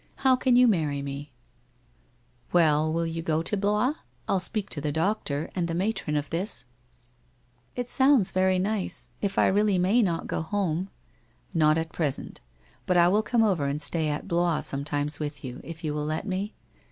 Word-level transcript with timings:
How 0.25 0.35
can 0.35 0.55
you 0.55 0.67
marry 0.67 1.03
me?'' 1.03 1.31
Well, 2.51 2.91
will 2.91 3.05
you 3.05 3.21
go 3.21 3.43
to 3.43 3.55
Blois? 3.55 3.93
I'll 4.27 4.39
speak 4.39 4.67
to 4.71 4.81
the 4.81 4.91
doctor 4.91 5.51
and 5.53 5.67
the 5.67 5.75
matron 5.75 6.15
of 6.15 6.31
this.' 6.31 6.65
* 7.19 7.75
It 7.75 7.87
sounds 7.87 8.31
very 8.31 8.57
nice— 8.57 9.11
if 9.21 9.37
I 9.37 9.45
really 9.45 9.77
may 9.77 10.01
not 10.01 10.25
go 10.25 10.41
home? 10.41 10.89
''Not 11.53 11.77
at 11.77 11.93
present. 11.93 12.41
But 12.87 12.97
I 12.97 13.09
will 13.09 13.21
come 13.21 13.43
over 13.43 13.67
and 13.67 13.79
stay 13.79 14.07
at 14.07 14.27
Blois 14.27 14.61
sometimes 14.61 15.19
with 15.19 15.43
you, 15.43 15.61
if 15.63 15.83
you 15.83 15.93
will 15.93 16.05
let 16.05 16.25
me? 16.25 16.55